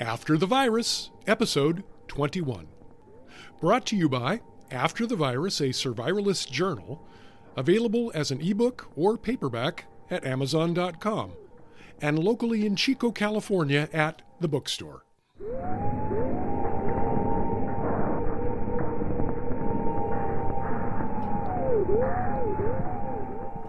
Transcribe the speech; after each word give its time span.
After 0.00 0.36
the 0.36 0.46
Virus, 0.46 1.10
Episode 1.26 1.82
21. 2.08 2.68
Brought 3.60 3.84
to 3.86 3.96
you 3.96 4.08
by 4.08 4.40
After 4.70 5.06
the 5.06 5.16
Virus, 5.16 5.60
a 5.60 5.68
survivalist 5.68 6.50
journal, 6.50 7.04
available 7.56 8.12
as 8.14 8.30
an 8.30 8.40
ebook 8.40 8.88
or 8.96 9.16
paperback 9.16 9.86
at 10.10 10.24
Amazon.com, 10.24 11.32
and 12.00 12.18
locally 12.18 12.64
in 12.64 12.76
Chico, 12.76 13.10
California 13.10 13.88
at 13.92 14.22
the 14.40 14.48
bookstore. 14.48 15.04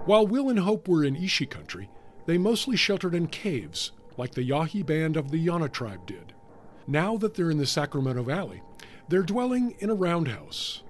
While 0.06 0.26
Will 0.26 0.50
and 0.50 0.60
Hope 0.60 0.88
were 0.88 1.04
in 1.04 1.16
Ishi 1.16 1.46
country, 1.46 1.90
they 2.26 2.38
mostly 2.38 2.76
sheltered 2.76 3.14
in 3.14 3.28
caves, 3.28 3.92
like 4.20 4.34
the 4.34 4.44
Yahi 4.44 4.84
band 4.84 5.16
of 5.16 5.32
the 5.32 5.48
Yana 5.48 5.72
tribe 5.72 6.06
did. 6.06 6.34
Now 6.86 7.16
that 7.18 7.36
they're 7.36 7.50
in 7.50 7.58
the 7.58 7.66
Sacramento 7.66 8.22
Valley, 8.22 8.62
they're 9.08 9.24
dwelling 9.24 9.76
in 9.80 9.90
a 9.90 9.96
roundhouse, 9.96 10.84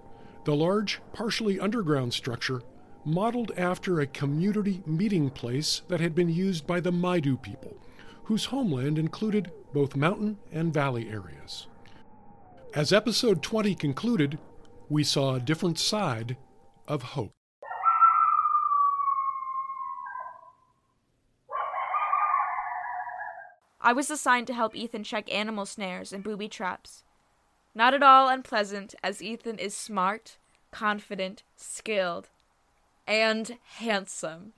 the 0.46 0.56
large, 0.56 1.00
partially 1.14 1.60
underground 1.60 2.12
structure 2.14 2.64
modeled 3.06 3.52
after 3.56 4.00
a 4.00 4.08
community 4.08 4.82
meeting 4.86 5.30
place 5.30 5.84
that 5.90 6.02
had 6.02 6.16
been 6.16 6.30
used 6.30 6.66
by 6.66 6.80
the 6.80 6.92
Maidu 6.92 7.40
people, 7.42 7.78
whose 8.24 8.46
homeland 8.46 8.98
included 8.98 9.52
both 9.74 9.96
mountain 9.96 10.38
and 10.52 10.74
valley 10.74 11.08
areas. 11.08 11.68
As 12.74 12.92
episode 12.92 13.44
20 13.44 13.76
concluded, 13.76 14.40
we 14.90 15.04
saw 15.04 15.36
a 15.36 15.40
different 15.40 15.78
side 15.78 16.36
of 16.88 17.04
hope. 17.04 17.39
I 23.90 23.92
was 23.92 24.12
assigned 24.12 24.46
to 24.46 24.54
help 24.54 24.76
Ethan 24.76 25.04
check 25.04 25.34
animal 25.34 25.66
snares 25.66 26.14
and 26.14 26.24
booby 26.24 26.48
traps. 26.48 27.04
Not 27.74 27.96
at 27.96 28.04
all 28.04 28.30
unpleasant, 28.30 28.94
as 29.02 29.20
Ethan 29.20 29.58
is 29.58 29.76
smart, 29.76 30.38
confident, 30.70 31.42
skilled, 31.56 32.30
and 33.08 33.58
handsome. 33.78 34.54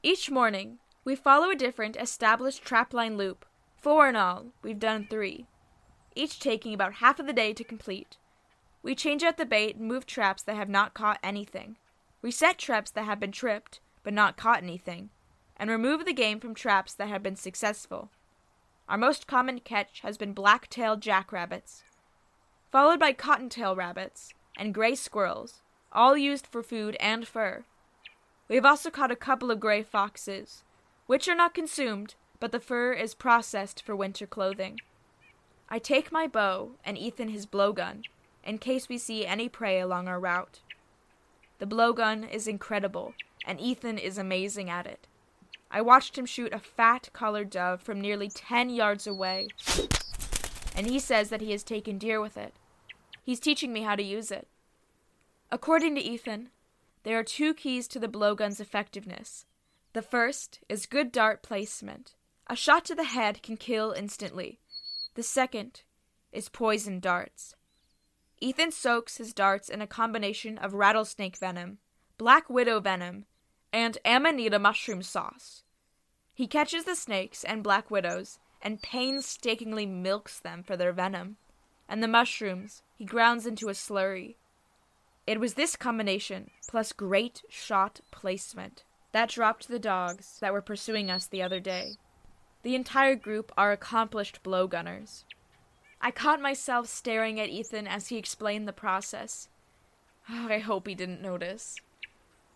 Each 0.00 0.30
morning, 0.30 0.78
we 1.04 1.16
follow 1.16 1.50
a 1.50 1.56
different 1.56 1.96
established 1.96 2.62
trapline 2.62 3.16
loop. 3.16 3.44
Four 3.78 4.08
in 4.10 4.14
all, 4.14 4.52
we've 4.62 4.78
done 4.78 5.08
three, 5.10 5.46
each 6.14 6.38
taking 6.38 6.72
about 6.72 7.02
half 7.02 7.18
of 7.18 7.26
the 7.26 7.32
day 7.32 7.52
to 7.52 7.64
complete. 7.64 8.16
We 8.80 8.94
change 8.94 9.24
out 9.24 9.38
the 9.38 9.44
bait 9.44 9.74
and 9.74 9.88
move 9.88 10.06
traps 10.06 10.44
that 10.44 10.54
have 10.54 10.68
not 10.68 10.94
caught 10.94 11.18
anything. 11.20 11.78
We 12.22 12.30
set 12.30 12.58
traps 12.58 12.92
that 12.92 13.06
have 13.06 13.18
been 13.18 13.32
tripped, 13.32 13.80
but 14.04 14.14
not 14.14 14.36
caught 14.36 14.62
anything, 14.62 15.10
and 15.56 15.68
remove 15.68 16.04
the 16.04 16.12
game 16.12 16.38
from 16.38 16.54
traps 16.54 16.94
that 16.94 17.08
have 17.08 17.24
been 17.24 17.34
successful. 17.34 18.08
Our 18.88 18.96
most 18.96 19.26
common 19.26 19.60
catch 19.60 20.00
has 20.00 20.16
been 20.16 20.32
black 20.32 20.70
tailed 20.70 21.00
jackrabbits, 21.00 21.82
followed 22.70 23.00
by 23.00 23.12
cottontail 23.12 23.74
rabbits 23.74 24.32
and 24.56 24.72
gray 24.72 24.94
squirrels, 24.94 25.62
all 25.92 26.16
used 26.16 26.46
for 26.46 26.62
food 26.62 26.96
and 27.00 27.26
fur. 27.26 27.64
We 28.48 28.54
have 28.54 28.64
also 28.64 28.90
caught 28.90 29.10
a 29.10 29.16
couple 29.16 29.50
of 29.50 29.58
gray 29.58 29.82
foxes, 29.82 30.62
which 31.06 31.26
are 31.26 31.34
not 31.34 31.54
consumed, 31.54 32.14
but 32.38 32.52
the 32.52 32.60
fur 32.60 32.92
is 32.92 33.14
processed 33.14 33.82
for 33.82 33.96
winter 33.96 34.26
clothing. 34.26 34.78
I 35.68 35.80
take 35.80 36.12
my 36.12 36.28
bow 36.28 36.72
and 36.84 36.96
Ethan 36.96 37.28
his 37.30 37.44
blowgun 37.44 38.04
in 38.44 38.58
case 38.58 38.88
we 38.88 38.98
see 38.98 39.26
any 39.26 39.48
prey 39.48 39.80
along 39.80 40.06
our 40.06 40.20
route. 40.20 40.60
The 41.58 41.66
blowgun 41.66 42.30
is 42.30 42.46
incredible, 42.46 43.14
and 43.44 43.60
Ethan 43.60 43.98
is 43.98 44.16
amazing 44.16 44.70
at 44.70 44.86
it. 44.86 45.08
I 45.70 45.80
watched 45.80 46.16
him 46.16 46.26
shoot 46.26 46.52
a 46.52 46.58
fat 46.58 47.10
collared 47.12 47.50
dove 47.50 47.82
from 47.82 48.00
nearly 48.00 48.28
ten 48.28 48.70
yards 48.70 49.06
away, 49.06 49.48
and 50.74 50.86
he 50.86 50.98
says 50.98 51.28
that 51.30 51.40
he 51.40 51.50
has 51.52 51.62
taken 51.62 51.98
deer 51.98 52.20
with 52.20 52.36
it. 52.36 52.54
He's 53.22 53.40
teaching 53.40 53.72
me 53.72 53.82
how 53.82 53.96
to 53.96 54.02
use 54.02 54.30
it. 54.30 54.48
According 55.50 55.94
to 55.96 56.00
Ethan, 56.00 56.50
there 57.02 57.18
are 57.18 57.24
two 57.24 57.54
keys 57.54 57.88
to 57.88 57.98
the 57.98 58.08
blowgun's 58.08 58.60
effectiveness. 58.60 59.46
The 59.92 60.02
first 60.02 60.60
is 60.68 60.86
good 60.86 61.12
dart 61.12 61.42
placement. 61.42 62.14
A 62.48 62.56
shot 62.56 62.84
to 62.86 62.94
the 62.94 63.04
head 63.04 63.42
can 63.42 63.56
kill 63.56 63.92
instantly. 63.92 64.60
The 65.14 65.22
second 65.22 65.82
is 66.32 66.48
poison 66.48 67.00
darts. 67.00 67.56
Ethan 68.40 68.70
soaks 68.70 69.16
his 69.16 69.32
darts 69.32 69.68
in 69.68 69.80
a 69.80 69.86
combination 69.86 70.58
of 70.58 70.74
rattlesnake 70.74 71.38
venom, 71.38 71.78
black 72.18 72.50
widow 72.50 72.80
venom, 72.80 73.24
and 73.72 73.98
amanita 74.04 74.58
mushroom 74.58 75.02
sauce. 75.02 75.62
He 76.36 76.46
catches 76.46 76.84
the 76.84 76.94
snakes 76.94 77.44
and 77.44 77.64
black 77.64 77.90
widows 77.90 78.38
and 78.60 78.82
painstakingly 78.82 79.86
milks 79.86 80.38
them 80.38 80.62
for 80.62 80.76
their 80.76 80.92
venom, 80.92 81.38
and 81.88 82.02
the 82.02 82.08
mushrooms 82.08 82.82
he 82.94 83.06
grounds 83.06 83.46
into 83.46 83.70
a 83.70 83.72
slurry. 83.72 84.36
It 85.26 85.40
was 85.40 85.54
this 85.54 85.76
combination, 85.76 86.50
plus 86.68 86.92
great 86.92 87.42
shot 87.48 88.00
placement, 88.10 88.84
that 89.12 89.30
dropped 89.30 89.68
the 89.68 89.78
dogs 89.78 90.36
that 90.40 90.52
were 90.52 90.60
pursuing 90.60 91.10
us 91.10 91.26
the 91.26 91.42
other 91.42 91.58
day. 91.58 91.92
The 92.64 92.74
entire 92.74 93.16
group 93.16 93.50
are 93.56 93.72
accomplished 93.72 94.42
blowgunners. 94.42 95.24
I 96.02 96.10
caught 96.10 96.42
myself 96.42 96.86
staring 96.86 97.40
at 97.40 97.48
Ethan 97.48 97.86
as 97.86 98.08
he 98.08 98.18
explained 98.18 98.68
the 98.68 98.74
process. 98.74 99.48
Oh, 100.28 100.48
I 100.50 100.58
hope 100.58 100.86
he 100.86 100.94
didn't 100.94 101.22
notice. 101.22 101.76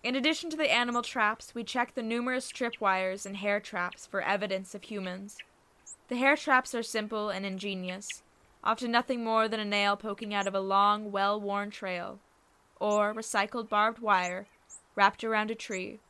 In 0.02 0.16
addition 0.16 0.48
to 0.50 0.56
the 0.56 0.72
animal 0.72 1.02
traps, 1.02 1.54
we 1.54 1.62
check 1.62 1.94
the 1.94 2.02
numerous 2.02 2.50
tripwires 2.50 3.26
and 3.26 3.36
hair 3.36 3.60
traps 3.60 4.06
for 4.06 4.22
evidence 4.22 4.74
of 4.74 4.84
humans. 4.84 5.36
The 6.08 6.16
hair 6.16 6.36
traps 6.36 6.74
are 6.74 6.82
simple 6.82 7.28
and 7.28 7.44
ingenious, 7.44 8.22
often 8.64 8.90
nothing 8.90 9.22
more 9.22 9.46
than 9.46 9.60
a 9.60 9.64
nail 9.64 9.96
poking 9.96 10.32
out 10.32 10.46
of 10.46 10.54
a 10.54 10.60
long, 10.60 11.12
well 11.12 11.40
worn 11.40 11.70
trail 11.70 12.18
or 12.80 13.12
recycled 13.12 13.68
barbed 13.68 13.98
wire 14.00 14.46
wrapped 14.96 15.22
around 15.22 15.50
a 15.50 15.54
tree, 15.54 16.00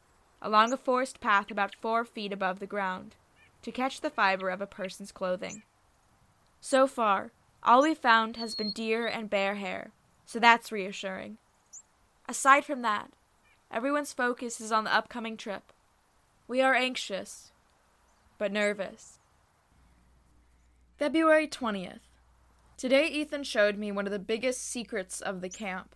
along 0.40 0.72
a 0.72 0.76
forest 0.76 1.20
path 1.20 1.50
about 1.50 1.74
four 1.74 2.04
feet 2.04 2.32
above 2.32 2.60
the 2.60 2.66
ground, 2.66 3.16
to 3.62 3.72
catch 3.72 4.00
the 4.00 4.08
fiber 4.08 4.48
of 4.48 4.60
a 4.60 4.66
person's 4.66 5.12
clothing. 5.12 5.62
So 6.60 6.86
far, 6.86 7.32
all 7.62 7.82
we've 7.82 7.98
found 7.98 8.36
has 8.36 8.54
been 8.54 8.70
deer 8.70 9.06
and 9.06 9.28
bear 9.28 9.56
hair, 9.56 9.90
so 10.24 10.38
that's 10.38 10.72
reassuring. 10.72 11.36
Aside 12.28 12.64
from 12.64 12.82
that, 12.82 13.10
everyone's 13.70 14.12
focus 14.12 14.60
is 14.60 14.72
on 14.72 14.84
the 14.84 14.94
upcoming 14.94 15.36
trip. 15.36 15.72
We 16.48 16.60
are 16.60 16.74
anxious, 16.74 17.52
but 18.38 18.52
nervous. 18.52 19.18
February 20.98 21.46
20th. 21.46 22.00
Today, 22.76 23.06
Ethan 23.06 23.44
showed 23.44 23.78
me 23.78 23.92
one 23.92 24.06
of 24.06 24.12
the 24.12 24.18
biggest 24.18 24.66
secrets 24.66 25.20
of 25.20 25.40
the 25.40 25.48
camp 25.48 25.94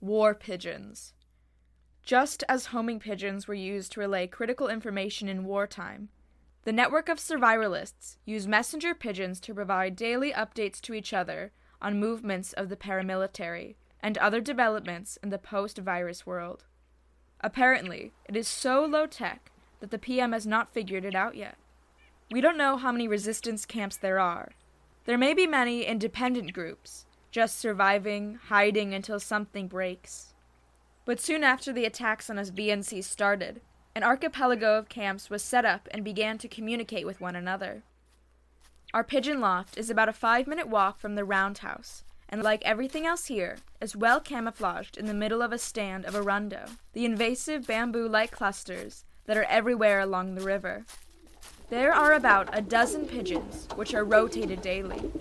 war 0.00 0.34
pigeons. 0.34 1.12
Just 2.02 2.42
as 2.48 2.66
homing 2.66 2.98
pigeons 2.98 3.46
were 3.46 3.54
used 3.54 3.92
to 3.92 4.00
relay 4.00 4.26
critical 4.26 4.68
information 4.68 5.28
in 5.28 5.44
wartime, 5.44 6.08
the 6.64 6.72
network 6.72 7.08
of 7.08 7.18
survivalists 7.18 8.16
use 8.24 8.48
messenger 8.48 8.94
pigeons 8.94 9.38
to 9.40 9.54
provide 9.54 9.94
daily 9.94 10.32
updates 10.32 10.80
to 10.80 10.94
each 10.94 11.12
other 11.12 11.52
on 11.80 12.00
movements 12.00 12.52
of 12.52 12.68
the 12.68 12.76
paramilitary 12.76 13.76
and 14.00 14.18
other 14.18 14.40
developments 14.40 15.18
in 15.22 15.30
the 15.30 15.38
post 15.38 15.78
virus 15.78 16.26
world. 16.26 16.64
Apparently, 17.42 18.12
it 18.28 18.36
is 18.36 18.46
so 18.46 18.84
low 18.84 19.06
tech 19.06 19.50
that 19.80 19.90
the 19.90 19.98
PM 19.98 20.32
has 20.32 20.46
not 20.46 20.72
figured 20.72 21.04
it 21.04 21.14
out 21.14 21.34
yet. 21.34 21.56
We 22.30 22.40
don't 22.40 22.56
know 22.56 22.76
how 22.76 22.92
many 22.92 23.08
resistance 23.08 23.66
camps 23.66 23.96
there 23.96 24.20
are. 24.20 24.52
There 25.04 25.18
may 25.18 25.34
be 25.34 25.46
many 25.46 25.84
independent 25.84 26.52
groups, 26.52 27.04
just 27.32 27.58
surviving, 27.58 28.38
hiding 28.48 28.94
until 28.94 29.18
something 29.18 29.66
breaks. 29.66 30.34
But 31.04 31.20
soon 31.20 31.42
after 31.42 31.72
the 31.72 31.84
attacks 31.84 32.30
on 32.30 32.38
us 32.38 32.50
VNC 32.50 33.02
started, 33.02 33.60
an 33.96 34.04
archipelago 34.04 34.78
of 34.78 34.88
camps 34.88 35.28
was 35.28 35.42
set 35.42 35.64
up 35.64 35.88
and 35.90 36.04
began 36.04 36.38
to 36.38 36.48
communicate 36.48 37.04
with 37.04 37.20
one 37.20 37.34
another. 37.34 37.82
Our 38.94 39.02
pigeon 39.02 39.40
loft 39.40 39.76
is 39.76 39.90
about 39.90 40.08
a 40.08 40.12
five 40.12 40.46
minute 40.46 40.68
walk 40.68 41.00
from 41.00 41.16
the 41.16 41.24
roundhouse, 41.24 42.04
and 42.32 42.42
like 42.42 42.62
everything 42.64 43.06
else 43.06 43.26
here, 43.26 43.58
is 43.78 43.94
well 43.94 44.18
camouflaged 44.18 44.96
in 44.96 45.04
the 45.04 45.12
middle 45.12 45.42
of 45.42 45.52
a 45.52 45.58
stand 45.58 46.06
of 46.06 46.14
arundo, 46.14 46.66
the 46.94 47.04
invasive 47.04 47.66
bamboo 47.66 48.08
like 48.08 48.30
clusters 48.30 49.04
that 49.26 49.36
are 49.36 49.44
everywhere 49.44 50.00
along 50.00 50.34
the 50.34 50.40
river. 50.40 50.86
There 51.68 51.92
are 51.92 52.12
about 52.12 52.48
a 52.56 52.62
dozen 52.62 53.06
pigeons, 53.06 53.68
which 53.74 53.92
are 53.92 54.02
rotated 54.02 54.62
daily. 54.62 55.12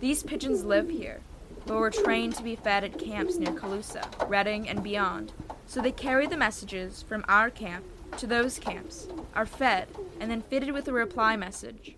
These 0.00 0.24
pigeons 0.24 0.62
live 0.62 0.90
here, 0.90 1.20
but 1.66 1.78
were 1.78 1.90
trained 1.90 2.36
to 2.36 2.42
be 2.42 2.54
fed 2.54 2.84
at 2.84 2.98
camps 2.98 3.36
near 3.36 3.52
Colusa, 3.52 4.04
Redding, 4.28 4.68
and 4.68 4.82
beyond, 4.82 5.32
so 5.66 5.80
they 5.80 5.90
carry 5.90 6.26
the 6.26 6.36
messages 6.36 7.02
from 7.02 7.24
our 7.28 7.48
camp 7.48 7.84
to 8.18 8.26
those 8.26 8.58
camps, 8.58 9.08
are 9.34 9.46
fed, 9.46 9.88
and 10.20 10.30
then 10.30 10.42
fitted 10.42 10.72
with 10.72 10.86
a 10.86 10.92
reply 10.92 11.34
message. 11.34 11.96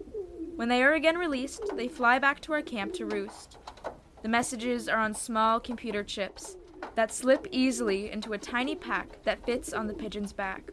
When 0.55 0.69
they 0.69 0.85
are 0.85 0.93
again 0.93 1.19
released, 1.19 1.77
they 1.77 1.89
fly 1.89 2.21
back 2.21 2.41
to 2.43 2.53
our 2.53 2.63
camp 2.63 2.95
to 2.95 3.05
roost. 3.05 3.59
The 4.25 4.31
messages 4.31 4.89
are 4.89 5.01
on 5.01 5.13
small 5.13 5.61
computer 5.61 6.03
chips 6.03 6.57
that 6.95 7.13
slip 7.13 7.47
easily 7.51 8.11
into 8.11 8.33
a 8.33 8.39
tiny 8.39 8.75
pack 8.75 9.23
that 9.25 9.45
fits 9.45 9.75
on 9.75 9.87
the 9.87 9.93
pigeon's 9.93 10.33
back. 10.33 10.71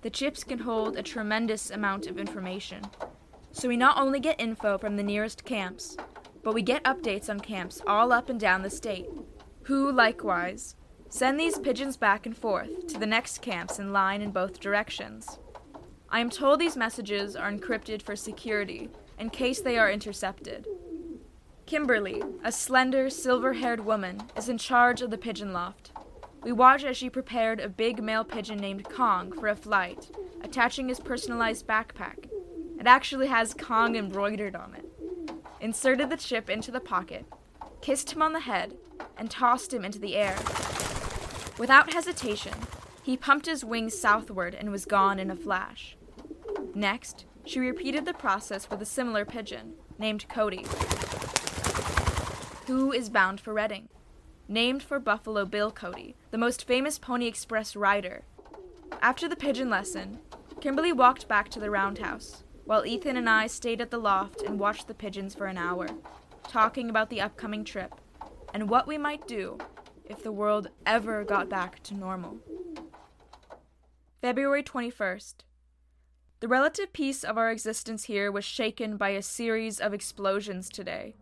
The 0.00 0.08
chips 0.08 0.42
can 0.42 0.60
hold 0.60 0.96
a 0.96 1.02
tremendous 1.02 1.70
amount 1.70 2.06
of 2.06 2.16
information. 2.16 2.80
So 3.50 3.68
we 3.68 3.76
not 3.76 3.98
only 3.98 4.20
get 4.20 4.40
info 4.40 4.78
from 4.78 4.96
the 4.96 5.02
nearest 5.02 5.44
camps, 5.44 5.98
but 6.42 6.54
we 6.54 6.62
get 6.62 6.82
updates 6.84 7.28
on 7.28 7.40
camps 7.40 7.82
all 7.86 8.10
up 8.10 8.30
and 8.30 8.40
down 8.40 8.62
the 8.62 8.70
state, 8.70 9.10
who, 9.64 9.92
likewise, 9.92 10.74
send 11.10 11.38
these 11.38 11.58
pigeons 11.58 11.98
back 11.98 12.24
and 12.24 12.34
forth 12.34 12.86
to 12.86 12.98
the 12.98 13.04
next 13.04 13.42
camps 13.42 13.80
in 13.80 13.92
line 13.92 14.22
in 14.22 14.30
both 14.30 14.60
directions. 14.60 15.38
I 16.08 16.20
am 16.20 16.30
told 16.30 16.58
these 16.58 16.78
messages 16.78 17.36
are 17.36 17.52
encrypted 17.52 18.00
for 18.00 18.16
security 18.16 18.88
in 19.18 19.28
case 19.28 19.60
they 19.60 19.76
are 19.76 19.90
intercepted. 19.90 20.66
Kimberly, 21.66 22.22
a 22.44 22.52
slender, 22.52 23.08
silver 23.08 23.54
haired 23.54 23.84
woman, 23.84 24.22
is 24.36 24.48
in 24.48 24.58
charge 24.58 25.00
of 25.00 25.10
the 25.10 25.18
pigeon 25.18 25.52
loft. 25.52 25.92
We 26.42 26.52
watch 26.52 26.84
as 26.84 26.96
she 26.96 27.08
prepared 27.08 27.60
a 27.60 27.68
big 27.68 28.02
male 28.02 28.24
pigeon 28.24 28.58
named 28.58 28.88
Kong 28.88 29.32
for 29.32 29.48
a 29.48 29.56
flight, 29.56 30.10
attaching 30.42 30.88
his 30.88 31.00
personalized 31.00 31.66
backpack. 31.66 32.28
It 32.78 32.86
actually 32.86 33.28
has 33.28 33.54
Kong 33.54 33.96
embroidered 33.96 34.56
on 34.56 34.74
it. 34.74 34.88
Inserted 35.60 36.10
the 36.10 36.16
chip 36.16 36.50
into 36.50 36.72
the 36.72 36.80
pocket, 36.80 37.24
kissed 37.80 38.10
him 38.10 38.22
on 38.22 38.32
the 38.32 38.40
head, 38.40 38.76
and 39.16 39.30
tossed 39.30 39.72
him 39.72 39.84
into 39.84 40.00
the 40.00 40.16
air. 40.16 40.36
Without 41.58 41.92
hesitation, 41.92 42.54
he 43.02 43.16
pumped 43.16 43.46
his 43.46 43.64
wings 43.64 43.98
southward 43.98 44.54
and 44.54 44.70
was 44.70 44.84
gone 44.84 45.20
in 45.20 45.30
a 45.30 45.36
flash. 45.36 45.96
Next, 46.74 47.24
she 47.44 47.60
repeated 47.60 48.04
the 48.04 48.14
process 48.14 48.68
with 48.68 48.82
a 48.82 48.86
similar 48.86 49.24
pigeon, 49.24 49.74
named 49.98 50.28
Cody, 50.28 50.64
who 52.72 52.90
is 52.90 53.10
bound 53.10 53.38
for 53.38 53.52
Redding, 53.52 53.90
named 54.48 54.82
for 54.82 54.98
Buffalo 54.98 55.44
Bill 55.44 55.70
Cody, 55.70 56.16
the 56.30 56.38
most 56.38 56.66
famous 56.66 56.98
Pony 56.98 57.26
Express 57.26 57.76
rider. 57.76 58.22
After 59.02 59.28
the 59.28 59.36
pigeon 59.36 59.68
lesson, 59.68 60.20
Kimberly 60.58 60.90
walked 60.90 61.28
back 61.28 61.50
to 61.50 61.60
the 61.60 61.70
roundhouse, 61.70 62.44
while 62.64 62.86
Ethan 62.86 63.18
and 63.18 63.28
I 63.28 63.46
stayed 63.46 63.82
at 63.82 63.90
the 63.90 63.98
loft 63.98 64.40
and 64.40 64.58
watched 64.58 64.88
the 64.88 64.94
pigeons 64.94 65.34
for 65.34 65.48
an 65.48 65.58
hour, 65.58 65.86
talking 66.48 66.88
about 66.88 67.10
the 67.10 67.20
upcoming 67.20 67.62
trip 67.62 67.92
and 68.54 68.70
what 68.70 68.86
we 68.86 68.96
might 68.96 69.28
do 69.28 69.58
if 70.06 70.22
the 70.22 70.32
world 70.32 70.68
ever 70.86 71.24
got 71.24 71.50
back 71.50 71.82
to 71.82 71.94
normal. 71.94 72.38
February 74.22 74.62
21st. 74.62 75.34
The 76.40 76.48
relative 76.48 76.94
peace 76.94 77.22
of 77.22 77.36
our 77.36 77.50
existence 77.50 78.04
here 78.04 78.32
was 78.32 78.46
shaken 78.46 78.96
by 78.96 79.10
a 79.10 79.20
series 79.20 79.78
of 79.78 79.92
explosions 79.92 80.70
today. 80.70 81.16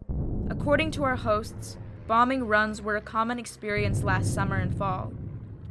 According 0.50 0.90
to 0.92 1.04
our 1.04 1.14
hosts, 1.14 1.78
bombing 2.08 2.44
runs 2.44 2.82
were 2.82 2.96
a 2.96 3.00
common 3.00 3.38
experience 3.38 4.02
last 4.02 4.34
summer 4.34 4.56
and 4.56 4.76
fall, 4.76 5.12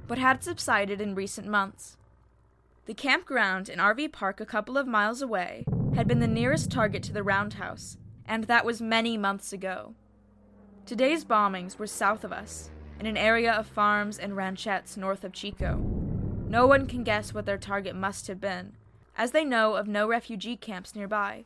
but 0.07 0.17
had 0.17 0.41
subsided 0.41 1.01
in 1.01 1.15
recent 1.15 1.47
months. 1.47 1.97
The 2.85 2.93
campground 2.93 3.67
in 3.67 3.77
RV 3.77 4.13
Park 4.13 4.39
a 4.39 4.45
couple 4.45 4.77
of 4.77 4.87
miles 4.87 5.21
away 5.21 5.65
had 5.95 6.07
been 6.07 6.21
the 6.21 6.27
nearest 6.27 6.71
target 6.71 7.03
to 7.03 7.13
the 7.13 7.23
roundhouse, 7.23 7.97
and 8.25 8.45
that 8.45 8.63
was 8.63 8.81
many 8.81 9.17
months 9.17 9.51
ago. 9.51 9.95
Today's 10.85 11.25
bombings 11.25 11.77
were 11.77 11.85
south 11.85 12.23
of 12.23 12.31
us, 12.31 12.71
in 13.01 13.05
an 13.05 13.17
area 13.17 13.51
of 13.51 13.67
farms 13.67 14.17
and 14.17 14.31
ranchettes 14.31 14.95
north 14.95 15.25
of 15.25 15.33
Chico. 15.33 15.75
No 16.47 16.65
one 16.65 16.87
can 16.87 17.03
guess 17.03 17.33
what 17.33 17.45
their 17.45 17.57
target 17.57 17.97
must 17.97 18.27
have 18.27 18.39
been, 18.39 18.77
as 19.17 19.31
they 19.31 19.43
know 19.43 19.75
of 19.75 19.89
no 19.89 20.07
refugee 20.07 20.55
camps 20.55 20.95
nearby. 20.95 21.43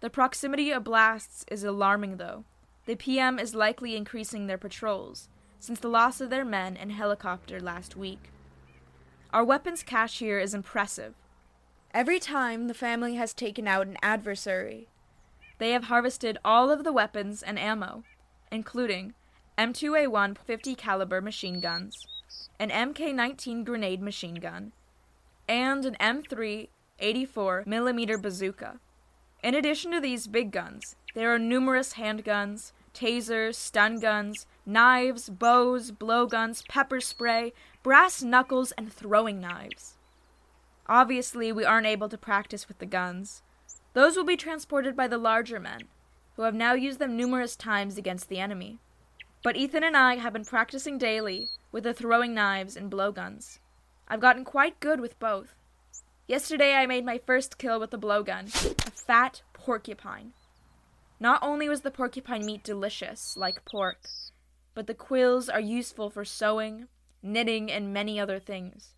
The 0.00 0.10
proximity 0.10 0.70
of 0.70 0.84
blasts 0.84 1.44
is 1.48 1.62
alarming, 1.62 2.16
though. 2.16 2.44
The 2.86 2.96
PM 2.96 3.38
is 3.38 3.54
likely 3.54 3.96
increasing 3.96 4.46
their 4.46 4.58
patrols, 4.58 5.28
since 5.58 5.78
the 5.78 5.88
loss 5.88 6.20
of 6.20 6.30
their 6.30 6.44
men 6.44 6.76
and 6.76 6.90
helicopter 6.90 7.60
last 7.60 7.96
week. 7.96 8.30
Our 9.32 9.44
weapons 9.44 9.82
cache 9.82 10.18
here 10.18 10.38
is 10.38 10.54
impressive. 10.54 11.14
Every 11.92 12.18
time 12.18 12.66
the 12.66 12.74
family 12.74 13.16
has 13.16 13.34
taken 13.34 13.68
out 13.68 13.86
an 13.86 13.98
adversary, 14.02 14.88
they 15.58 15.72
have 15.72 15.84
harvested 15.84 16.38
all 16.44 16.70
of 16.70 16.82
the 16.82 16.92
weapons 16.92 17.42
and 17.42 17.58
ammo, 17.58 18.02
including 18.50 19.12
M2A1 19.58 20.38
50 20.38 20.74
caliber 20.74 21.20
machine 21.20 21.60
guns, 21.60 22.06
an 22.58 22.70
MK19 22.70 23.64
grenade 23.64 24.00
machine 24.00 24.36
gun, 24.36 24.72
and 25.46 25.84
an 25.84 25.96
M3 26.00 26.68
84 26.98 27.64
millimeter 27.66 28.16
bazooka. 28.16 28.80
In 29.42 29.54
addition 29.54 29.92
to 29.92 30.00
these 30.00 30.26
big 30.26 30.50
guns, 30.50 30.96
there 31.14 31.34
are 31.34 31.38
numerous 31.38 31.94
handguns, 31.94 32.72
tasers, 32.92 33.54
stun 33.54 33.98
guns, 33.98 34.46
knives, 34.66 35.30
bows, 35.30 35.92
blowguns, 35.92 36.62
pepper 36.68 37.00
spray, 37.00 37.52
brass 37.82 38.22
knuckles, 38.22 38.72
and 38.72 38.92
throwing 38.92 39.40
knives. 39.40 39.96
Obviously, 40.86 41.52
we 41.52 41.64
aren't 41.64 41.86
able 41.86 42.08
to 42.08 42.18
practice 42.18 42.68
with 42.68 42.78
the 42.78 42.86
guns. 42.86 43.42
Those 43.94 44.16
will 44.16 44.24
be 44.24 44.36
transported 44.36 44.94
by 44.94 45.08
the 45.08 45.18
larger 45.18 45.58
men, 45.58 45.82
who 46.36 46.42
have 46.42 46.54
now 46.54 46.74
used 46.74 46.98
them 46.98 47.16
numerous 47.16 47.56
times 47.56 47.96
against 47.96 48.28
the 48.28 48.38
enemy. 48.38 48.78
But 49.42 49.56
Ethan 49.56 49.84
and 49.84 49.96
I 49.96 50.16
have 50.16 50.34
been 50.34 50.44
practicing 50.44 50.98
daily 50.98 51.48
with 51.72 51.84
the 51.84 51.94
throwing 51.94 52.34
knives 52.34 52.76
and 52.76 52.90
blowguns. 52.90 53.58
I've 54.06 54.20
gotten 54.20 54.44
quite 54.44 54.80
good 54.80 55.00
with 55.00 55.18
both. 55.18 55.54
Yesterday 56.30 56.74
I 56.74 56.86
made 56.86 57.04
my 57.04 57.18
first 57.18 57.58
kill 57.58 57.80
with 57.80 57.90
the 57.90 57.98
blowgun, 57.98 58.46
a 58.86 58.90
fat 58.92 59.42
porcupine. 59.52 60.32
Not 61.18 61.42
only 61.42 61.68
was 61.68 61.80
the 61.80 61.90
porcupine 61.90 62.46
meat 62.46 62.62
delicious, 62.62 63.36
like 63.36 63.64
pork, 63.64 64.08
but 64.72 64.86
the 64.86 64.94
quills 64.94 65.48
are 65.48 65.58
useful 65.58 66.08
for 66.08 66.24
sewing, 66.24 66.86
knitting, 67.20 67.68
and 67.68 67.92
many 67.92 68.20
other 68.20 68.38
things. 68.38 68.94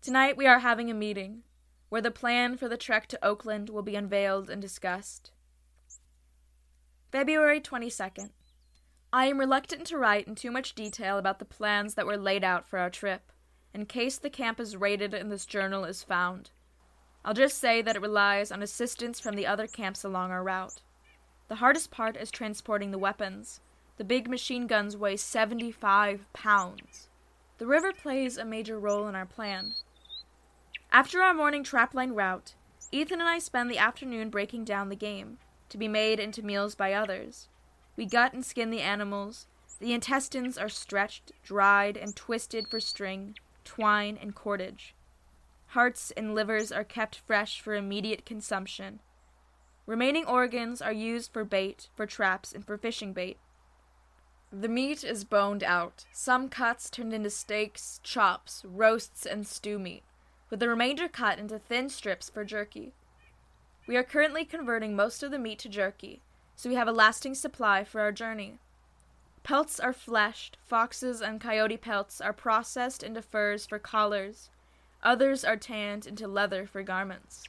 Tonight 0.00 0.36
we 0.36 0.46
are 0.46 0.60
having 0.60 0.88
a 0.88 0.94
meeting 0.94 1.42
where 1.88 2.00
the 2.00 2.12
plan 2.12 2.56
for 2.56 2.68
the 2.68 2.76
trek 2.76 3.08
to 3.08 3.26
Oakland 3.26 3.68
will 3.68 3.82
be 3.82 3.96
unveiled 3.96 4.48
and 4.48 4.62
discussed. 4.62 5.32
February 7.10 7.60
22nd. 7.60 8.30
I 9.12 9.26
am 9.26 9.40
reluctant 9.40 9.88
to 9.88 9.98
write 9.98 10.28
in 10.28 10.36
too 10.36 10.52
much 10.52 10.76
detail 10.76 11.18
about 11.18 11.40
the 11.40 11.44
plans 11.44 11.94
that 11.94 12.06
were 12.06 12.16
laid 12.16 12.44
out 12.44 12.68
for 12.68 12.78
our 12.78 12.90
trip, 12.90 13.32
in 13.74 13.86
case 13.86 14.18
the 14.18 14.30
camp 14.30 14.58
is 14.58 14.76
raided 14.76 15.14
and 15.14 15.30
this 15.30 15.46
journal 15.46 15.84
is 15.84 16.02
found. 16.02 16.50
I'll 17.24 17.34
just 17.34 17.58
say 17.58 17.82
that 17.82 17.96
it 17.96 18.02
relies 18.02 18.50
on 18.50 18.62
assistance 18.62 19.20
from 19.20 19.34
the 19.34 19.46
other 19.46 19.66
camps 19.66 20.04
along 20.04 20.30
our 20.30 20.42
route. 20.42 20.82
The 21.48 21.56
hardest 21.56 21.90
part 21.90 22.16
is 22.16 22.30
transporting 22.30 22.90
the 22.90 22.98
weapons. 22.98 23.60
The 23.96 24.04
big 24.04 24.28
machine 24.28 24.66
guns 24.66 24.96
weigh 24.96 25.16
75 25.16 26.24
pounds. 26.32 27.08
The 27.58 27.66
river 27.66 27.92
plays 27.92 28.36
a 28.36 28.44
major 28.44 28.78
role 28.78 29.08
in 29.08 29.14
our 29.14 29.26
plan. 29.26 29.74
After 30.92 31.20
our 31.22 31.34
morning 31.34 31.64
trapline 31.64 32.14
route, 32.14 32.54
Ethan 32.92 33.20
and 33.20 33.28
I 33.28 33.38
spend 33.38 33.70
the 33.70 33.78
afternoon 33.78 34.30
breaking 34.30 34.64
down 34.64 34.88
the 34.88 34.96
game, 34.96 35.38
to 35.68 35.76
be 35.76 35.88
made 35.88 36.18
into 36.18 36.42
meals 36.42 36.74
by 36.74 36.92
others. 36.92 37.48
We 37.96 38.06
gut 38.06 38.32
and 38.32 38.44
skin 38.44 38.70
the 38.70 38.80
animals. 38.80 39.46
The 39.80 39.92
intestines 39.92 40.56
are 40.56 40.68
stretched, 40.68 41.32
dried, 41.42 41.96
and 41.96 42.16
twisted 42.16 42.68
for 42.68 42.80
string, 42.80 43.36
twine, 43.68 44.18
and 44.20 44.34
cordage. 44.34 44.94
Hearts 45.72 46.10
and 46.16 46.34
livers 46.34 46.72
are 46.72 46.84
kept 46.84 47.20
fresh 47.26 47.60
for 47.60 47.74
immediate 47.74 48.24
consumption. 48.24 49.00
Remaining 49.84 50.24
organs 50.24 50.80
are 50.80 50.92
used 50.92 51.30
for 51.34 51.44
bait, 51.44 51.90
for 51.94 52.06
traps, 52.06 52.54
and 52.54 52.64
for 52.64 52.78
fishing 52.78 53.12
bait. 53.12 53.36
The 54.50 54.68
meat 54.68 55.04
is 55.04 55.24
boned 55.24 55.62
out, 55.62 56.06
some 56.10 56.48
cuts 56.48 56.88
turned 56.88 57.12
into 57.12 57.28
steaks, 57.28 58.00
chops, 58.02 58.64
roasts, 58.64 59.26
and 59.26 59.46
stew 59.46 59.78
meat, 59.78 60.02
with 60.48 60.60
the 60.60 60.68
remainder 60.70 61.06
cut 61.06 61.38
into 61.38 61.58
thin 61.58 61.90
strips 61.90 62.30
for 62.30 62.44
jerky. 62.46 62.94
We 63.86 63.98
are 63.98 64.02
currently 64.02 64.46
converting 64.46 64.96
most 64.96 65.22
of 65.22 65.30
the 65.30 65.38
meat 65.38 65.58
to 65.58 65.68
jerky, 65.68 66.22
so 66.56 66.70
we 66.70 66.74
have 66.76 66.88
a 66.88 66.92
lasting 66.92 67.34
supply 67.34 67.84
for 67.84 68.00
our 68.00 68.12
journey. 68.12 68.56
Pelts 69.48 69.80
are 69.80 69.94
fleshed, 69.94 70.58
foxes 70.66 71.22
and 71.22 71.40
coyote 71.40 71.78
pelts 71.78 72.20
are 72.20 72.34
processed 72.34 73.02
into 73.02 73.22
furs 73.22 73.64
for 73.64 73.78
collars, 73.78 74.50
others 75.02 75.42
are 75.42 75.56
tanned 75.56 76.06
into 76.06 76.28
leather 76.28 76.66
for 76.66 76.82
garments. 76.82 77.44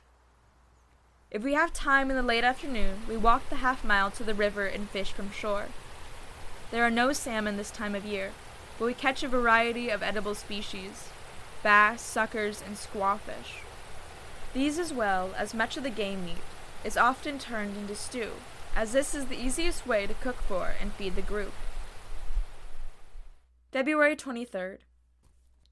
If 1.30 1.44
we 1.44 1.56
have 1.56 1.74
time 1.74 2.10
in 2.10 2.16
the 2.16 2.24
late 2.24 2.46
afternoon, 2.46 3.02
we 3.10 3.18
walk 3.18 3.50
the 3.50 3.58
half 3.58 3.84
mile 3.84 4.12
to 4.12 4.24
the 4.24 4.34
river 4.34 4.66
and 4.66 4.90
fish 4.90 5.12
from 5.12 5.30
shore. 5.30 5.66
There 6.72 6.86
are 6.86 6.90
no 6.90 7.12
salmon 7.12 7.58
this 7.58 7.70
time 7.70 7.96
of 7.96 8.06
year, 8.06 8.32
but 8.78 8.86
we 8.86 8.94
catch 8.94 9.22
a 9.22 9.28
variety 9.28 9.90
of 9.90 10.02
edible 10.02 10.36
species 10.36 11.10
bass, 11.64 12.02
suckers, 12.02 12.64
and 12.66 12.78
squawfish. 12.78 13.64
These, 14.54 14.80
as 14.80 14.94
well 14.94 15.34
as 15.36 15.54
much 15.54 15.76
of 15.76 15.84
the 15.84 15.90
game 15.90 16.24
meat, 16.24 16.46
is 16.86 16.96
often 16.96 17.40
turned 17.40 17.76
into 17.76 17.94
stew, 17.94 18.32
as 18.74 18.94
this 18.94 19.14
is 19.14 19.26
the 19.26 19.38
easiest 19.38 19.86
way 19.86 20.08
to 20.08 20.14
cook 20.14 20.38
for 20.38 20.76
and 20.80 20.94
feed 20.94 21.18
the 21.18 21.22
group. 21.22 21.52
February 23.72 24.16
23rd. 24.16 24.80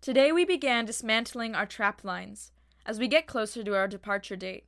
Today 0.02 0.32
we 0.32 0.46
began 0.46 0.86
dismantling 0.86 1.56
our 1.56 1.66
trap 1.66 2.04
lines 2.04 2.52
as 2.86 3.00
we 3.00 3.08
get 3.08 3.26
closer 3.26 3.64
to 3.64 3.76
our 3.76 3.88
departure 3.88 4.36
date. 4.36 4.66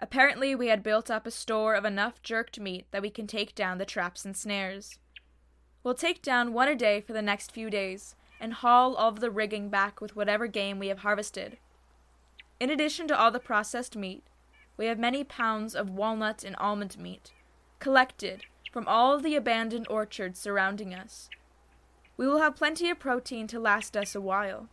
Apparently, 0.00 0.52
we 0.52 0.66
had 0.66 0.82
built 0.82 1.08
up 1.08 1.28
a 1.28 1.30
store 1.30 1.74
of 1.74 1.84
enough 1.84 2.20
jerked 2.24 2.58
meat 2.58 2.84
that 2.90 3.02
we 3.02 3.08
can 3.08 3.28
take 3.28 3.54
down 3.54 3.78
the 3.78 3.84
traps 3.84 4.24
and 4.24 4.36
snares. 4.36 4.98
We'll 5.84 5.94
take 5.94 6.20
down 6.22 6.52
one 6.52 6.66
a 6.66 6.74
day 6.74 7.00
for 7.00 7.12
the 7.12 7.22
next 7.22 7.52
few 7.52 7.70
days 7.70 8.16
and 8.40 8.52
haul 8.52 8.96
all 8.96 9.10
of 9.10 9.20
the 9.20 9.30
rigging 9.30 9.68
back 9.68 10.00
with 10.00 10.16
whatever 10.16 10.48
game 10.48 10.80
we 10.80 10.88
have 10.88 10.98
harvested. 10.98 11.58
In 12.58 12.68
addition 12.68 13.06
to 13.06 13.16
all 13.16 13.30
the 13.30 13.38
processed 13.38 13.94
meat, 13.94 14.24
we 14.76 14.86
have 14.86 14.98
many 14.98 15.22
pounds 15.22 15.76
of 15.76 15.88
walnut 15.88 16.42
and 16.42 16.56
almond 16.58 16.98
meat, 16.98 17.32
collected 17.78 18.44
from 18.72 18.88
all 18.88 19.20
the 19.20 19.36
abandoned 19.36 19.86
orchards 19.88 20.40
surrounding 20.40 20.92
us. 20.92 21.30
We 22.16 22.26
will 22.26 22.38
have 22.38 22.56
plenty 22.56 22.88
of 22.90 22.98
protein 22.98 23.46
to 23.48 23.60
last 23.60 23.96
us 23.96 24.14
a 24.14 24.20
while. 24.20 24.68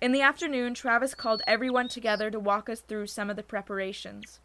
In 0.00 0.12
the 0.12 0.20
afternoon, 0.20 0.74
Travis 0.74 1.14
called 1.14 1.42
everyone 1.46 1.88
together 1.88 2.30
to 2.30 2.38
walk 2.38 2.68
us 2.68 2.80
through 2.80 3.06
some 3.06 3.30
of 3.30 3.36
the 3.36 3.42
preparations. 3.42 4.40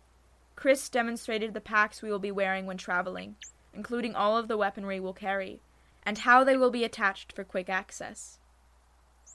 Chris 0.55 0.89
demonstrated 0.89 1.53
the 1.53 1.61
packs 1.61 2.01
we 2.01 2.09
will 2.09 2.19
be 2.19 2.31
wearing 2.31 2.65
when 2.65 2.77
traveling, 2.77 3.35
including 3.73 4.15
all 4.15 4.37
of 4.37 4.47
the 4.47 4.57
weaponry 4.57 4.99
we'll 4.99 5.13
carry, 5.13 5.61
and 6.03 6.19
how 6.19 6.43
they 6.43 6.57
will 6.57 6.71
be 6.71 6.83
attached 6.83 7.33
for 7.33 7.43
quick 7.43 7.69
access. 7.69 8.39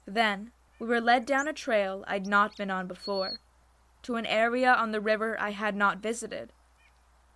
Then, 0.07 0.53
we 0.79 0.87
were 0.87 1.01
led 1.01 1.27
down 1.27 1.49
a 1.49 1.53
trail 1.53 2.05
I'd 2.07 2.27
not 2.27 2.57
been 2.57 2.71
on 2.71 2.87
before, 2.87 3.41
to 4.03 4.17
an 4.17 4.27
area 4.27 4.73
on 4.73 4.93
the 4.93 5.01
river 5.01 5.39
I 5.39 5.51
had 5.51 5.77
not 5.77 5.99
visited. 5.99 6.53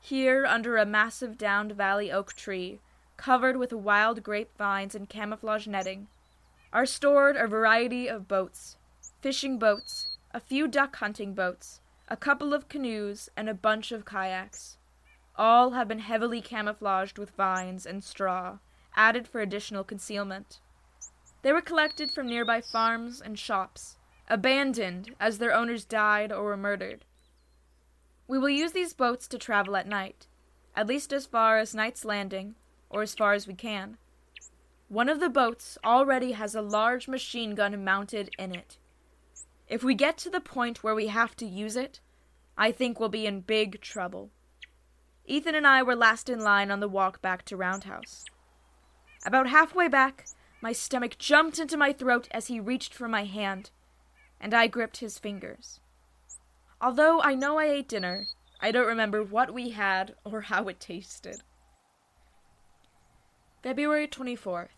Here, 0.01 0.47
under 0.47 0.77
a 0.77 0.87
massive 0.87 1.37
downed 1.37 1.73
valley 1.73 2.11
oak 2.11 2.33
tree, 2.33 2.81
covered 3.23 3.57
with 3.57 3.73
wild 3.73 4.21
grapevines 4.25 4.97
and 4.97 5.09
camouflage 5.09 5.69
netting, 5.69 6.09
are 6.73 6.85
stored 6.85 7.37
a 7.37 7.47
variety 7.47 8.09
of 8.09 8.27
boats 8.27 8.77
fishing 9.21 9.57
boats, 9.61 10.09
a 10.33 10.41
few 10.41 10.67
duck 10.67 10.97
hunting 10.97 11.33
boats, 11.33 11.81
a 12.09 12.17
couple 12.17 12.53
of 12.53 12.69
canoes, 12.69 13.29
and 13.37 13.49
a 13.49 13.55
bunch 13.55 13.93
of 13.93 14.05
kayaks. 14.05 14.77
All 15.37 15.71
have 15.71 15.87
been 15.87 16.01
heavily 16.01 16.41
camouflaged 16.41 17.17
with 17.17 17.31
vines 17.37 17.87
and 17.87 18.03
straw, 18.03 18.59
added 18.97 19.29
for 19.29 19.41
additional 19.41 19.85
concealment. 19.85 20.59
They 21.43 21.53
were 21.53 21.61
collected 21.61 22.11
from 22.11 22.27
nearby 22.27 22.61
farms 22.61 23.21
and 23.21 23.39
shops, 23.39 23.99
abandoned 24.29 25.15
as 25.21 25.39
their 25.39 25.55
owners 25.55 25.85
died 25.85 26.33
or 26.33 26.43
were 26.43 26.57
murdered. 26.57 27.05
We 28.27 28.39
will 28.39 28.51
use 28.51 28.73
these 28.73 28.95
boats 28.95 29.29
to 29.29 29.39
travel 29.39 29.77
at 29.77 29.87
night, 29.87 30.27
at 30.75 30.89
least 30.89 31.13
as 31.13 31.27
far 31.27 31.59
as 31.59 31.73
Knight's 31.73 32.05
Landing, 32.05 32.57
or 32.93 33.03
as 33.03 33.15
far 33.15 33.33
as 33.33 33.49
we 33.49 33.55
can. 33.55 33.97
One 34.89 35.09
of 35.09 35.19
the 35.19 35.31
boats 35.31 35.79
already 35.83 36.33
has 36.33 36.55
a 36.55 36.63
large 36.63 37.09
machine 37.09 37.55
gun 37.55 37.83
mounted 37.83 38.31
in 38.39 38.55
it. 38.55 38.77
If 39.67 39.83
we 39.83 39.95
get 39.95 40.19
to 40.19 40.31
the 40.31 40.41
point 40.41 40.85
where 40.85 40.95
we 40.95 41.07
have 41.07 41.35
to 41.37 41.47
use 41.47 41.77
it, 41.77 42.01
I 42.59 42.71
think 42.71 43.01
we'll 43.01 43.09
be 43.09 43.27
in 43.27 43.41
big 43.41 43.81
trouble. 43.81 44.31
Ethan 45.25 45.55
and 45.55 45.67
I 45.67 45.83
were 45.83 45.97
last 45.97 46.29
in 46.29 46.41
line 46.41 46.71
on 46.71 46.81
the 46.81 46.89
walk 46.89 47.23
back 47.23 47.45
to 47.47 47.57
Roundhouse. 47.57 48.27
About 49.25 49.49
halfway 49.49 49.89
back, 49.89 50.27
my 50.61 50.73
stomach 50.73 51.17
jumped 51.17 51.59
into 51.59 51.77
my 51.77 51.93
throat 51.93 52.29
as 52.31 52.49
he 52.49 52.61
reached 52.61 52.93
for 52.93 53.09
my 53.09 53.25
hand, 53.25 53.71
and 54.39 54.53
I 54.53 54.67
gripped 54.67 54.99
his 54.99 55.19
fingers. 55.19 55.81
Although 56.81 57.23
I 57.23 57.35
know 57.35 57.59
I 57.59 57.67
ate 57.67 57.89
dinner, 57.89 58.27
I 58.61 58.73
don't 58.73 58.87
remember 58.87 59.25
what 59.25 59.55
we 59.55 59.71
had 59.71 60.15
or 60.25 60.43
how 60.43 60.69
it 60.69 60.81
tasted. 60.81 61.43
February 63.63 64.09
24th. 64.09 64.71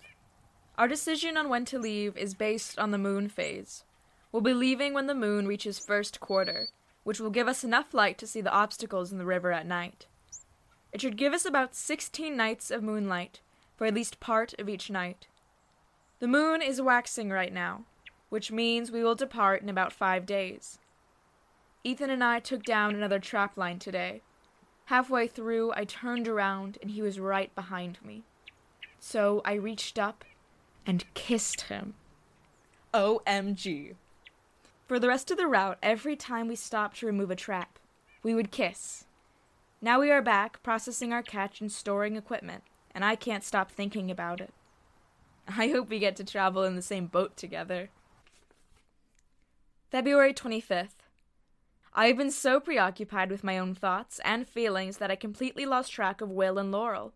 Our 0.76 0.86
decision 0.86 1.38
on 1.38 1.48
when 1.48 1.64
to 1.64 1.78
leave 1.78 2.18
is 2.18 2.34
based 2.34 2.78
on 2.78 2.90
the 2.90 2.98
moon 2.98 3.30
phase. 3.30 3.82
We'll 4.30 4.42
be 4.42 4.52
leaving 4.52 4.92
when 4.92 5.06
the 5.06 5.14
moon 5.14 5.46
reaches 5.46 5.78
first 5.78 6.20
quarter, 6.20 6.68
which 7.02 7.18
will 7.18 7.30
give 7.30 7.48
us 7.48 7.64
enough 7.64 7.94
light 7.94 8.18
to 8.18 8.26
see 8.26 8.42
the 8.42 8.52
obstacles 8.52 9.10
in 9.10 9.16
the 9.16 9.24
river 9.24 9.52
at 9.52 9.66
night. 9.66 10.04
It 10.92 11.00
should 11.00 11.16
give 11.16 11.32
us 11.32 11.46
about 11.46 11.74
16 11.74 12.36
nights 12.36 12.70
of 12.70 12.82
moonlight, 12.82 13.40
for 13.74 13.86
at 13.86 13.94
least 13.94 14.20
part 14.20 14.52
of 14.58 14.68
each 14.68 14.90
night. 14.90 15.28
The 16.18 16.28
moon 16.28 16.60
is 16.60 16.82
waxing 16.82 17.30
right 17.30 17.54
now, 17.54 17.84
which 18.28 18.52
means 18.52 18.92
we 18.92 19.02
will 19.02 19.14
depart 19.14 19.62
in 19.62 19.70
about 19.70 19.94
five 19.94 20.26
days. 20.26 20.78
Ethan 21.84 22.10
and 22.10 22.22
I 22.22 22.38
took 22.38 22.62
down 22.62 22.94
another 22.94 23.18
trap 23.18 23.56
line 23.56 23.78
today. 23.78 24.20
Halfway 24.86 25.26
through, 25.26 25.72
I 25.74 25.84
turned 25.84 26.28
around 26.28 26.76
and 26.82 26.90
he 26.90 27.00
was 27.00 27.18
right 27.18 27.54
behind 27.54 27.96
me. 28.04 28.24
So 29.06 29.42
I 29.44 29.52
reached 29.52 29.99
up 29.99 30.25
and 30.87 31.04
kissed 31.12 31.62
him. 31.62 31.92
OMG. 32.94 33.96
For 34.88 34.99
the 34.99 35.08
rest 35.08 35.30
of 35.30 35.37
the 35.37 35.46
route, 35.46 35.76
every 35.82 36.16
time 36.16 36.49
we 36.49 36.56
stopped 36.56 37.00
to 37.00 37.06
remove 37.06 37.30
a 37.30 37.37
trap, 37.37 37.78
we 38.23 38.34
would 38.34 38.50
kiss. 38.50 39.04
Now 39.82 40.00
we 40.00 40.11
are 40.11 40.23
back, 40.23 40.62
processing 40.62 41.12
our 41.12 41.23
catch 41.23 41.61
and 41.61 41.70
storing 41.70 42.16
equipment, 42.16 42.62
and 42.94 43.04
I 43.04 43.14
can't 43.14 43.44
stop 43.44 43.70
thinking 43.70 44.11
about 44.11 44.40
it. 44.40 44.54
I 45.49 45.68
hope 45.68 45.90
we 45.90 45.99
get 45.99 46.16
to 46.16 46.25
travel 46.25 46.64
in 46.64 46.75
the 46.75 46.80
same 46.80 47.06
boat 47.06 47.37
together. 47.37 47.90
February 49.90 50.32
25th. 50.32 51.04
I 51.92 52.06
have 52.06 52.16
been 52.16 52.30
so 52.30 52.58
preoccupied 52.58 53.30
with 53.30 53.44
my 53.44 53.58
own 53.58 53.75
thoughts 53.75 54.18
and 54.25 54.49
feelings 54.49 54.96
that 54.96 55.11
I 55.11 55.14
completely 55.14 55.66
lost 55.66 55.92
track 55.92 56.23
of 56.23 56.30
Will 56.30 56.58
and 56.58 56.73
Laurel. 56.73 57.12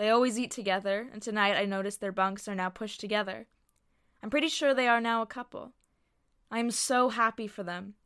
They 0.00 0.08
always 0.08 0.38
eat 0.38 0.50
together, 0.50 1.08
and 1.12 1.20
tonight 1.20 1.58
I 1.58 1.66
noticed 1.66 2.00
their 2.00 2.10
bunks 2.10 2.48
are 2.48 2.54
now 2.54 2.70
pushed 2.70 3.00
together. 3.00 3.46
I'm 4.22 4.30
pretty 4.30 4.48
sure 4.48 4.72
they 4.72 4.88
are 4.88 4.98
now 4.98 5.20
a 5.20 5.26
couple. 5.26 5.72
I 6.50 6.58
am 6.58 6.70
so 6.70 7.10
happy 7.10 7.46
for 7.46 7.62
them. 7.62 7.96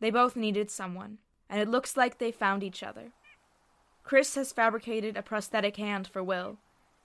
They 0.00 0.08
both 0.08 0.36
needed 0.36 0.70
someone, 0.70 1.18
and 1.50 1.60
it 1.60 1.68
looks 1.68 1.98
like 1.98 2.16
they 2.16 2.32
found 2.32 2.62
each 2.62 2.82
other. 2.82 3.12
Chris 4.04 4.36
has 4.36 4.52
fabricated 4.52 5.18
a 5.18 5.22
prosthetic 5.22 5.76
hand 5.76 6.06
for 6.06 6.22
Will. 6.22 6.56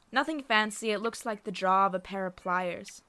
Nothing 0.10 0.42
fancy, 0.42 0.92
it 0.92 1.02
looks 1.02 1.26
like 1.26 1.44
the 1.44 1.52
jaw 1.52 1.88
of 1.88 1.94
a 1.94 2.00
pair 2.00 2.26
of 2.26 2.38
pliers. 2.38 3.02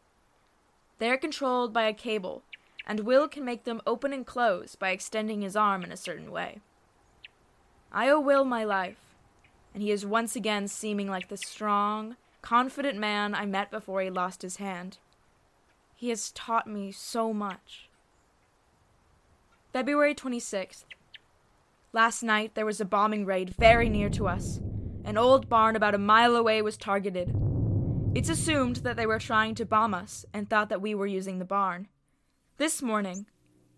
They 0.99 1.11
are 1.11 1.17
controlled 1.17 1.73
by 1.73 1.85
a 1.85 1.95
cable, 1.95 2.43
and 2.89 3.07
Will 3.07 3.29
can 3.29 3.45
make 3.45 3.63
them 3.63 3.83
open 3.87 4.13
and 4.13 4.27
close 4.27 4.75
by 4.75 4.91
extending 4.91 5.43
his 5.43 5.55
arm 5.55 5.85
in 5.85 5.93
a 5.93 5.97
certain 5.97 6.33
way. 6.33 6.59
I 7.93 8.09
owe 8.09 8.19
Will 8.19 8.45
my 8.45 8.65
life, 8.65 9.10
and 9.73 9.83
he 9.83 9.91
is 9.91 10.05
once 10.05 10.37
again 10.37 10.69
seeming 10.69 11.09
like 11.09 11.29
the 11.29 11.37
strong, 11.37 12.17
confident 12.43 12.99
man 12.99 13.35
I 13.35 13.47
met 13.47 13.71
before 13.71 14.03
he 14.03 14.11
lost 14.11 14.43
his 14.43 14.57
hand. 14.57 14.99
He 15.95 16.09
has 16.09 16.31
taught 16.33 16.67
me 16.67 16.93
so 16.93 17.33
much. 17.33 17.89
February 19.73 20.15
26th. 20.15 20.85
Last 21.93 22.23
night 22.23 22.55
there 22.55 22.67
was 22.67 22.81
a 22.81 22.85
bombing 22.85 23.27
raid 23.27 23.55
very 23.59 23.89
near 23.89 24.09
to 24.11 24.27
us. 24.27 24.61
An 25.05 25.17
old 25.17 25.49
barn 25.49 25.77
about 25.77 25.95
a 25.95 25.99
mile 25.99 26.37
away 26.37 26.63
was 26.63 26.77
targeted. 26.77 27.35
It's 28.15 28.29
assumed 28.29 28.77
that 28.77 28.97
they 28.97 29.07
were 29.07 29.19
trying 29.19 29.55
to 29.57 29.65
bomb 29.65 29.95
us 29.95 30.25
and 30.33 30.49
thought 30.49 30.69
that 30.69 30.83
we 30.83 30.95
were 30.95 31.07
using 31.07 31.39
the 31.39 31.45
barn. 31.45 31.89
This 32.57 32.83
morning, 32.83 33.27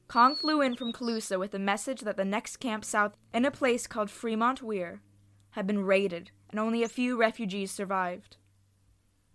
Kong 0.08 0.36
flew 0.36 0.60
in 0.60 0.74
from 0.74 0.92
Colusa 0.92 1.38
with 1.38 1.54
a 1.54 1.58
message 1.58 2.00
that 2.00 2.16
the 2.16 2.24
next 2.24 2.58
camp 2.58 2.84
south, 2.84 3.16
in 3.32 3.44
a 3.44 3.50
place 3.50 3.86
called 3.86 4.10
Fremont 4.10 4.62
Weir, 4.62 5.00
had 5.52 5.66
been 5.66 5.84
raided 5.84 6.30
and 6.50 6.60
only 6.60 6.82
a 6.82 6.88
few 6.88 7.18
refugees 7.18 7.70
survived. 7.70 8.36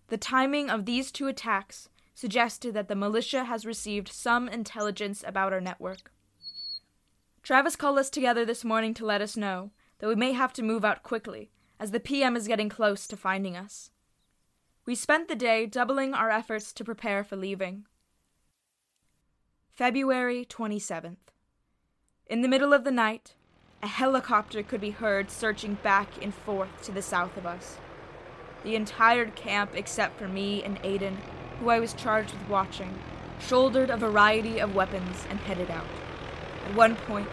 The 0.07 0.17
timing 0.17 0.69
of 0.69 0.86
these 0.86 1.12
two 1.12 1.27
attacks 1.27 1.89
suggested 2.13 2.74
that 2.74 2.88
the 2.88 2.95
militia 2.95 3.43
has 3.45 3.65
received 3.65 4.07
some 4.09 4.47
intelligence 4.47 5.24
about 5.25 5.53
our 5.53 5.62
network. 5.62 6.12
Travis 7.43 7.75
called 7.75 7.97
us 7.97 8.09
together 8.09 8.43
this 8.43 8.65
morning 8.65 8.93
to 8.95 9.05
let 9.05 9.21
us 9.21 9.38
know 9.38 9.71
that 10.00 10.07
we 10.07 10.15
may 10.15 10.33
have 10.33 10.53
to 10.53 10.63
move 10.63 10.83
out 10.83 11.03
quickly, 11.03 11.50
as 11.79 11.91
the 11.91 12.00
PM 12.00 12.36
is 12.36 12.47
getting 12.47 12.69
close 12.69 13.07
to 13.07 13.15
finding 13.15 13.55
us. 13.55 13.89
We 14.86 14.95
spent 14.95 15.27
the 15.27 15.36
day 15.36 15.65
doubling 15.65 16.13
our 16.13 16.29
efforts 16.29 16.74
to 16.74 16.83
prepare 16.83 17.24
for 17.24 17.36
leaving. 17.36 17.86
February 19.74 20.45
27th. 20.45 21.17
In 22.25 22.41
the 22.41 22.47
middle 22.47 22.74
of 22.74 22.83
the 22.83 22.91
night, 22.91 23.36
a 23.84 23.88
helicopter 23.88 24.63
could 24.63 24.81
be 24.81 24.89
heard 24.89 25.29
searching 25.29 25.75
back 25.75 26.10
and 26.22 26.34
forth 26.34 26.81
to 26.81 26.91
the 26.91 27.01
south 27.01 27.38
of 27.38 27.46
us. 27.46 27.77
The 28.63 28.75
entire 28.75 29.27
camp, 29.27 29.72
except 29.75 30.17
for 30.17 30.27
me 30.27 30.63
and 30.63 30.81
Aiden, 30.81 31.17
who 31.60 31.69
I 31.69 31.79
was 31.79 31.93
charged 31.93 32.34
with 32.34 32.50
watching, 32.50 32.98
shouldered 33.39 33.91
a 33.91 33.98
variety 33.98 34.60
of 34.60 34.74
weapons 34.74 35.27
and 35.29 35.39
headed 35.39 35.69
out. 35.69 35.86
At 36.65 36.75
one 36.75 36.96
point, 36.96 37.31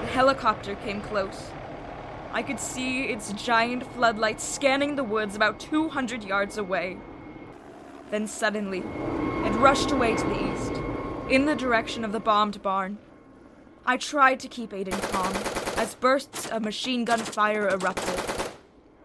the 0.00 0.06
helicopter 0.06 0.76
came 0.76 1.02
close. 1.02 1.50
I 2.32 2.42
could 2.42 2.58
see 2.58 3.04
its 3.04 3.32
giant 3.34 3.84
floodlights 3.92 4.44
scanning 4.44 4.96
the 4.96 5.04
woods 5.04 5.36
about 5.36 5.60
200 5.60 6.24
yards 6.24 6.56
away. 6.56 6.96
Then 8.10 8.26
suddenly, 8.26 8.78
it 8.78 9.52
rushed 9.58 9.90
away 9.90 10.16
to 10.16 10.24
the 10.24 10.52
east, 10.52 10.72
in 11.28 11.44
the 11.44 11.54
direction 11.54 12.02
of 12.04 12.12
the 12.12 12.20
bombed 12.20 12.62
barn. 12.62 12.98
I 13.86 13.96
tried 13.96 14.40
to 14.40 14.48
keep 14.48 14.70
Aiden 14.70 15.00
calm 15.10 15.34
as 15.76 15.94
bursts 15.94 16.48
of 16.48 16.62
machine 16.62 17.04
gun 17.04 17.18
fire 17.18 17.68
erupted. 17.68 18.20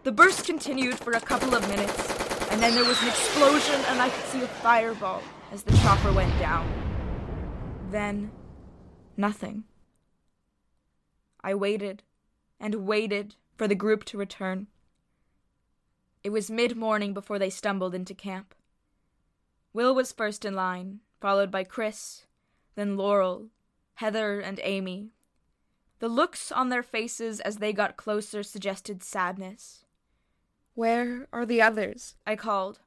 The 0.04 0.12
burst 0.12 0.44
continued 0.44 0.98
for 0.98 1.12
a 1.12 1.20
couple 1.20 1.54
of 1.54 1.68
minutes, 1.68 2.50
and 2.50 2.62
then 2.62 2.74
there 2.74 2.84
was 2.84 3.00
an 3.02 3.08
explosion, 3.08 3.80
and 3.88 4.00
I 4.00 4.10
could 4.10 4.24
see 4.26 4.42
a 4.42 4.46
fireball 4.46 5.22
as 5.50 5.62
the 5.62 5.76
chopper 5.78 6.12
went 6.12 6.38
down. 6.38 6.70
Then, 7.90 8.30
nothing. 9.16 9.64
I 11.40 11.54
waited 11.54 12.02
and 12.60 12.86
waited 12.86 13.34
for 13.56 13.66
the 13.66 13.74
group 13.74 14.04
to 14.04 14.18
return. 14.18 14.66
It 16.22 16.30
was 16.30 16.50
mid 16.50 16.76
morning 16.76 17.14
before 17.14 17.38
they 17.38 17.50
stumbled 17.50 17.94
into 17.94 18.14
camp. 18.14 18.54
Will 19.72 19.94
was 19.94 20.12
first 20.12 20.44
in 20.44 20.54
line, 20.54 21.00
followed 21.20 21.50
by 21.50 21.64
Chris, 21.64 22.26
then 22.74 22.96
Laurel, 22.96 23.46
Heather 23.96 24.40
and 24.40 24.60
Amy. 24.62 25.10
The 26.00 26.08
looks 26.08 26.52
on 26.52 26.68
their 26.68 26.82
faces 26.82 27.40
as 27.40 27.56
they 27.56 27.72
got 27.72 27.96
closer 27.96 28.42
suggested 28.42 29.02
sadness. 29.02 29.84
Where 30.74 31.26
are 31.32 31.46
the 31.46 31.62
others? 31.62 32.14
I 32.26 32.36
called. 32.36 32.80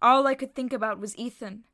All 0.00 0.26
I 0.26 0.34
could 0.34 0.54
think 0.54 0.72
about 0.72 1.00
was 1.00 1.16
Ethan. 1.16 1.64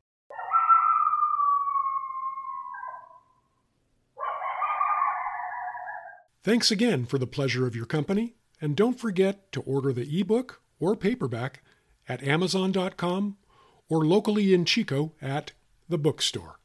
Thanks 6.43 6.71
again 6.71 7.05
for 7.05 7.19
the 7.19 7.27
pleasure 7.27 7.67
of 7.67 7.75
your 7.75 7.85
company, 7.85 8.33
and 8.59 8.75
don't 8.75 8.99
forget 8.99 9.51
to 9.51 9.61
order 9.61 9.93
the 9.93 10.19
ebook 10.19 10.61
or 10.79 10.95
paperback 10.95 11.61
at 12.09 12.23
Amazon.com 12.23 13.37
or 13.87 14.03
locally 14.03 14.51
in 14.51 14.65
Chico 14.65 15.13
at 15.21 15.51
the 15.87 15.99
bookstore. 15.99 16.60